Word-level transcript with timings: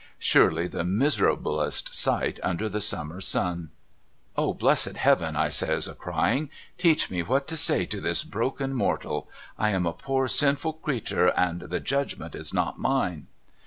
Surely 0.17 0.65
the 0.67 0.83
miserablest 0.83 1.93
sight 1.93 2.39
under 2.41 2.67
the 2.67 2.81
summer 2.81 3.21
sun! 3.21 3.69
*0 4.35 4.55
blessed 4.57 4.97
Heaven,' 4.97 5.35
I 5.35 5.49
says 5.49 5.87
a 5.87 5.93
crying, 5.93 6.49
'teach 6.79 7.11
me 7.11 7.21
what 7.21 7.47
to 7.49 7.55
say 7.55 7.85
to 7.85 8.01
this 8.01 8.23
broken 8.23 8.73
mortal! 8.73 9.29
I 9.59 9.69
am 9.69 9.85
a 9.85 9.93
poor 9.93 10.27
sinful 10.27 10.73
creetur, 10.73 11.27
and 11.27 11.59
the 11.59 11.79
Judgment 11.79 12.33
IS 12.33 12.51
not 12.51 12.79
mine.' 12.79 13.27